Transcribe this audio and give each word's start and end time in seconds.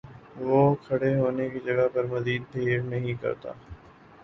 وہ 0.39 0.61
کھڑے 0.85 1.13
ہونے 1.15 1.47
کی 1.49 1.59
جگہ 1.59 1.87
پر 1.93 2.05
مزید 2.07 2.41
بھیڑ 2.51 2.81
نہیں 2.83 3.13
کرتا 3.21 3.49
ہے 3.49 3.69